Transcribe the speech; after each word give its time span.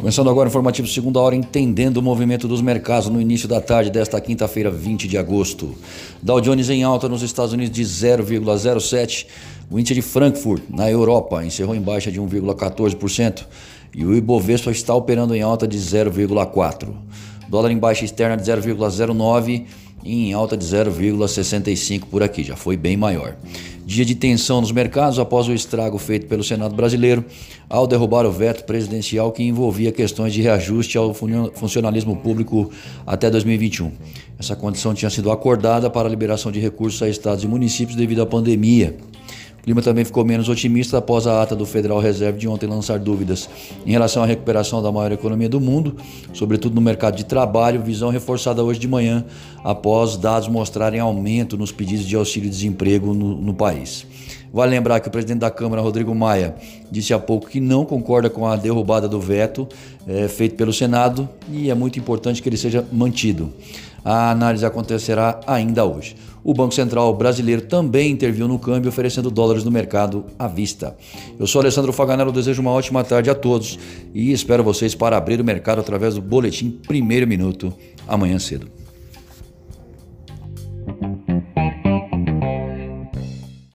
Começando 0.00 0.30
agora 0.30 0.48
o 0.48 0.50
informativo 0.50 0.88
segunda 0.88 1.20
hora, 1.20 1.36
entendendo 1.36 1.98
o 1.98 2.02
movimento 2.02 2.48
dos 2.48 2.62
mercados 2.62 3.10
no 3.10 3.20
início 3.20 3.46
da 3.46 3.60
tarde 3.60 3.90
desta 3.90 4.18
quinta-feira, 4.18 4.70
20 4.70 5.06
de 5.06 5.18
agosto. 5.18 5.74
Dow 6.22 6.40
Jones 6.40 6.70
em 6.70 6.82
alta 6.82 7.06
nos 7.06 7.20
Estados 7.20 7.52
Unidos 7.52 7.70
de 7.70 7.82
0,07. 7.82 9.26
O 9.70 9.78
índice 9.78 9.92
de 9.92 10.00
Frankfurt, 10.00 10.62
na 10.70 10.90
Europa, 10.90 11.44
encerrou 11.44 11.74
em 11.74 11.82
baixa 11.82 12.10
de 12.10 12.18
1,14%. 12.18 13.44
E 13.94 14.02
o 14.06 14.16
Ibovespa 14.16 14.70
está 14.70 14.94
operando 14.94 15.34
em 15.34 15.42
alta 15.42 15.68
de 15.68 15.76
0,4%. 15.76 16.94
Dólar 17.46 17.70
em 17.70 17.76
baixa 17.76 18.06
externa 18.06 18.38
de 18.38 18.50
0,09% 18.50 19.48
e 19.50 19.66
em 20.04 20.32
alta 20.32 20.56
de 20.56 20.64
0,65% 20.64 22.04
por 22.10 22.22
aqui, 22.22 22.42
já 22.42 22.56
foi 22.56 22.76
bem 22.76 22.96
maior. 22.96 23.36
Dia 23.84 24.04
de 24.04 24.14
tensão 24.14 24.60
nos 24.60 24.70
mercados 24.70 25.18
após 25.18 25.48
o 25.48 25.52
estrago 25.52 25.98
feito 25.98 26.26
pelo 26.26 26.44
Senado 26.44 26.74
brasileiro 26.74 27.24
ao 27.68 27.86
derrubar 27.86 28.24
o 28.24 28.30
veto 28.30 28.64
presidencial 28.64 29.32
que 29.32 29.42
envolvia 29.42 29.90
questões 29.90 30.32
de 30.32 30.40
reajuste 30.42 30.96
ao 30.96 31.12
funcionalismo 31.12 32.16
público 32.16 32.70
até 33.06 33.28
2021. 33.28 33.90
Essa 34.38 34.54
condição 34.54 34.94
tinha 34.94 35.10
sido 35.10 35.30
acordada 35.30 35.90
para 35.90 36.06
a 36.06 36.10
liberação 36.10 36.52
de 36.52 36.60
recursos 36.60 37.02
a 37.02 37.08
estados 37.08 37.42
e 37.42 37.48
municípios 37.48 37.96
devido 37.96 38.22
à 38.22 38.26
pandemia. 38.26 38.96
O 39.60 39.62
clima 39.62 39.82
também 39.82 40.06
ficou 40.06 40.24
menos 40.24 40.48
otimista 40.48 40.96
após 40.96 41.26
a 41.26 41.42
ata 41.42 41.54
do 41.54 41.66
Federal 41.66 42.00
Reserve 42.00 42.38
de 42.38 42.48
ontem 42.48 42.66
lançar 42.66 42.98
dúvidas 42.98 43.48
em 43.84 43.90
relação 43.92 44.22
à 44.22 44.26
recuperação 44.26 44.82
da 44.82 44.90
maior 44.90 45.12
economia 45.12 45.50
do 45.50 45.60
mundo, 45.60 45.96
sobretudo 46.32 46.74
no 46.74 46.80
mercado 46.80 47.16
de 47.16 47.24
trabalho, 47.24 47.82
visão 47.82 48.08
reforçada 48.08 48.64
hoje 48.64 48.80
de 48.80 48.88
manhã 48.88 49.24
após 49.62 50.16
dados 50.16 50.48
mostrarem 50.48 50.98
aumento 50.98 51.58
nos 51.58 51.70
pedidos 51.70 52.06
de 52.06 52.16
auxílio-desemprego 52.16 53.12
no, 53.12 53.36
no 53.36 53.52
país. 53.52 54.06
Vale 54.52 54.70
lembrar 54.72 54.98
que 54.98 55.08
o 55.08 55.10
presidente 55.10 55.38
da 55.40 55.50
Câmara, 55.50 55.80
Rodrigo 55.80 56.12
Maia, 56.14 56.56
disse 56.90 57.14
há 57.14 57.18
pouco 57.18 57.48
que 57.48 57.60
não 57.60 57.84
concorda 57.84 58.28
com 58.28 58.46
a 58.46 58.56
derrubada 58.56 59.06
do 59.06 59.20
veto 59.20 59.68
é, 60.08 60.26
feito 60.26 60.56
pelo 60.56 60.72
Senado 60.72 61.28
e 61.52 61.70
é 61.70 61.74
muito 61.74 61.98
importante 61.98 62.42
que 62.42 62.48
ele 62.48 62.56
seja 62.56 62.84
mantido. 62.90 63.52
A 64.04 64.30
análise 64.30 64.64
acontecerá 64.64 65.40
ainda 65.46 65.84
hoje. 65.84 66.16
O 66.42 66.54
Banco 66.54 66.74
Central 66.74 67.14
brasileiro 67.14 67.62
também 67.62 68.10
interviu 68.10 68.48
no 68.48 68.58
câmbio, 68.58 68.88
oferecendo 68.88 69.30
dólares 69.30 69.62
no 69.62 69.70
mercado 69.70 70.24
à 70.38 70.48
vista. 70.48 70.96
Eu 71.38 71.46
sou 71.46 71.60
Alessandro 71.60 71.92
Faganello, 71.92 72.32
desejo 72.32 72.62
uma 72.62 72.70
ótima 72.70 73.04
tarde 73.04 73.28
a 73.28 73.34
todos 73.34 73.78
e 74.14 74.32
espero 74.32 74.64
vocês 74.64 74.94
para 74.94 75.16
abrir 75.16 75.40
o 75.40 75.44
mercado 75.44 75.80
através 75.80 76.14
do 76.14 76.22
boletim 76.22 76.70
Primeiro 76.86 77.26
Minuto 77.26 77.72
amanhã 78.08 78.38
cedo. 78.38 78.79